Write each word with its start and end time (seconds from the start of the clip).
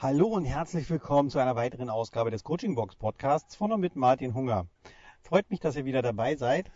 Hallo 0.00 0.28
und 0.28 0.44
herzlich 0.44 0.88
willkommen 0.90 1.28
zu 1.28 1.40
einer 1.40 1.56
weiteren 1.56 1.90
Ausgabe 1.90 2.30
des 2.30 2.44
Coaching 2.44 2.76
Box 2.76 2.94
Podcasts 2.94 3.56
von 3.56 3.72
und 3.72 3.80
mit 3.80 3.96
Martin 3.96 4.32
Hunger. 4.32 4.68
Freut 5.22 5.50
mich, 5.50 5.58
dass 5.58 5.74
ihr 5.74 5.86
wieder 5.86 6.02
dabei 6.02 6.36
seid. 6.36 6.70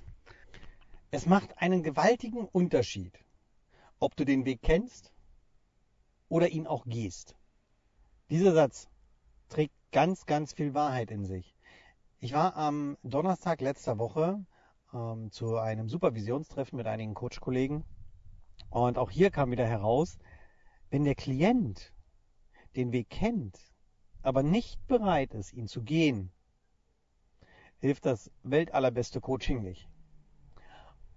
Es 1.13 1.27
macht 1.27 1.57
einen 1.59 1.85
gewaltigen 1.85 2.49
Unterschied, 2.49 3.17
ob 4.01 4.17
du 4.17 4.25
den 4.25 4.45
Weg 4.45 4.61
kennst 4.61 5.13
oder 6.29 6.49
ihn 6.49 6.67
auch 6.67 6.85
gehst. 6.85 7.37
Dieser 8.29 8.55
Satz 8.55 8.89
trägt 9.49 9.77
ganz, 9.93 10.27
ganz 10.27 10.53
viel 10.53 10.75
Wahrheit 10.75 11.13
in 11.13 11.25
sich. 11.25 11.55
Ich 12.19 12.33
war 12.33 12.57
am 12.57 12.99
Donnerstag 13.05 13.61
letzter 13.61 13.99
Woche 13.99 14.45
ähm, 14.93 15.31
zu 15.31 15.59
einem 15.59 15.89
Supervisionstreffen 15.89 16.77
mit 16.77 16.89
einigen 16.89 17.15
Coach-Kollegen 17.15 17.85
und 18.71 18.99
auch 18.99 19.13
hier 19.13 19.31
kam 19.31 19.53
wieder 19.53 19.69
heraus, 19.69 20.19
wenn 20.91 21.05
der 21.05 21.15
Klient 21.15 21.93
den 22.77 22.93
Weg 22.93 23.11
kennt, 23.11 23.59
aber 24.23 24.43
nicht 24.43 24.87
bereit 24.87 25.35
ist, 25.35 25.53
ihn 25.53 25.69
zu 25.69 25.83
gehen, 25.83 26.31
hilft 27.79 28.07
das 28.07 28.31
weltallerbeste 28.43 29.21
Coaching 29.21 29.63
nicht. 29.63 29.89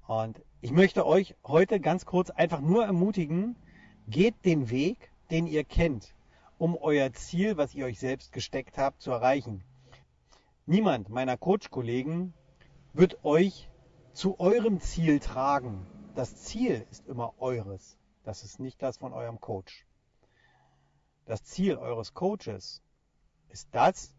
Und 0.07 0.41
ich 0.61 0.71
möchte 0.71 1.05
euch 1.05 1.35
heute 1.43 1.79
ganz 1.79 2.05
kurz 2.05 2.29
einfach 2.29 2.61
nur 2.61 2.85
ermutigen, 2.85 3.55
geht 4.07 4.45
den 4.45 4.69
Weg, 4.69 5.11
den 5.31 5.47
ihr 5.47 5.63
kennt, 5.63 6.15
um 6.57 6.75
euer 6.75 7.11
Ziel, 7.13 7.57
was 7.57 7.73
ihr 7.73 7.85
euch 7.85 7.99
selbst 7.99 8.31
gesteckt 8.31 8.77
habt, 8.77 9.01
zu 9.01 9.11
erreichen. 9.11 9.63
Niemand 10.65 11.09
meiner 11.09 11.37
Coach-Kollegen 11.37 12.33
wird 12.93 13.23
euch 13.23 13.69
zu 14.13 14.39
eurem 14.39 14.79
Ziel 14.79 15.19
tragen. 15.19 15.85
Das 16.15 16.35
Ziel 16.37 16.85
ist 16.89 17.07
immer 17.07 17.33
eures. 17.39 17.97
Das 18.23 18.43
ist 18.43 18.59
nicht 18.59 18.81
das 18.81 18.97
von 18.97 19.13
eurem 19.13 19.39
Coach. 19.39 19.85
Das 21.25 21.43
Ziel 21.43 21.77
eures 21.77 22.13
Coaches 22.13 22.83
ist 23.49 23.69
das, 23.71 24.15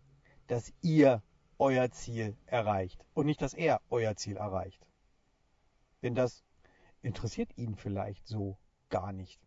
dass 0.49 0.73
ihr 0.83 1.23
euer 1.59 1.91
Ziel 1.91 2.37
erreicht 2.47 3.05
und 3.15 3.27
nicht, 3.27 3.41
dass 3.41 3.55
er 3.55 3.81
euer 3.91 4.17
Ziel 4.17 4.37
erreicht. 4.37 4.85
Denn 6.03 6.15
das 6.15 6.45
interessiert 7.03 7.57
ihn 7.57 7.77
vielleicht 7.77 8.27
so 8.27 8.59
gar 8.89 9.13
nicht. 9.13 9.41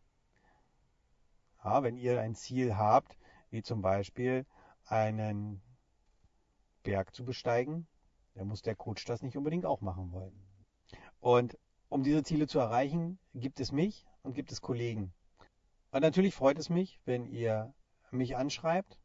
Ja, 1.63 1.83
wenn 1.83 1.97
ihr 1.97 2.21
ein 2.21 2.35
Ziel 2.35 2.77
habt, 2.77 3.17
wie 3.49 3.61
zum 3.61 3.81
Beispiel 3.81 4.45
einen 4.85 5.61
Berg 6.83 7.13
zu 7.13 7.25
besteigen, 7.25 7.87
dann 8.35 8.47
muss 8.47 8.61
der 8.61 8.75
Coach 8.75 9.03
das 9.03 9.21
nicht 9.21 9.35
unbedingt 9.35 9.65
auch 9.65 9.81
machen 9.81 10.13
wollen. 10.13 10.39
Und 11.19 11.57
um 11.89 12.03
diese 12.03 12.23
Ziele 12.23 12.47
zu 12.47 12.59
erreichen, 12.59 13.19
gibt 13.33 13.59
es 13.59 13.73
mich 13.73 14.05
und 14.21 14.33
gibt 14.33 14.52
es 14.53 14.61
Kollegen. 14.61 15.13
Und 15.91 16.01
natürlich 16.01 16.35
freut 16.35 16.59
es 16.59 16.69
mich, 16.69 16.99
wenn 17.05 17.25
ihr 17.25 17.73
mich 18.11 18.37
anschreibt 18.37 18.99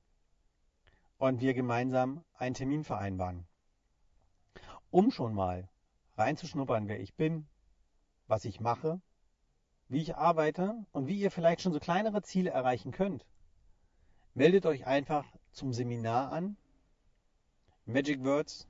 und 1.18 1.40
wir 1.40 1.54
gemeinsam 1.54 2.24
einen 2.34 2.54
Termin 2.54 2.84
vereinbaren. 2.84 3.46
Um 4.90 5.10
schon 5.10 5.34
mal 5.34 5.68
reinzuschnuppern, 6.16 6.88
wer 6.88 7.00
ich 7.00 7.14
bin, 7.14 7.46
was 8.26 8.44
ich 8.44 8.60
mache, 8.60 9.00
wie 9.88 10.00
ich 10.00 10.16
arbeite 10.16 10.74
und 10.92 11.06
wie 11.06 11.18
ihr 11.18 11.30
vielleicht 11.30 11.62
schon 11.62 11.72
so 11.72 11.80
kleinere 11.80 12.22
Ziele 12.22 12.50
erreichen 12.50 12.92
könnt, 12.92 13.26
meldet 14.34 14.66
euch 14.66 14.86
einfach 14.86 15.24
zum 15.52 15.72
Seminar 15.72 16.32
an. 16.32 16.56
Magic 17.86 18.22
Words, 18.24 18.68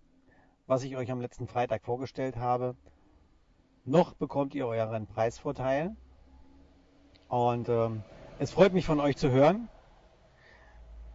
was 0.67 0.83
ich 0.85 0.97
euch 0.97 1.11
am 1.11 1.21
letzten 1.21 1.47
Freitag 1.47 1.85
vorgestellt 1.85 2.37
habe. 2.37 2.77
Noch 3.85 4.15
bekommt 4.15 4.55
ihr 4.55 4.67
euren 4.67 5.07
Preisvorteil 5.07 5.97
und 7.35 7.69
ähm, 7.69 8.05
es 8.39 8.53
freut 8.53 8.73
mich 8.73 8.87
von 8.87 9.01
euch 9.01 9.17
zu 9.17 9.31
hören. 9.31 9.69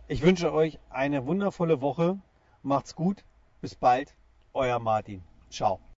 Ich 0.09 0.21
wünsche 0.21 0.51
euch 0.51 0.77
eine 0.89 1.25
wundervolle 1.25 1.81
Woche. 1.81 2.17
Macht's 2.61 2.93
gut. 2.93 3.23
Bis 3.61 3.75
bald. 3.75 4.13
Euer 4.53 4.79
Martin. 4.79 5.23
Ciao. 5.49 5.79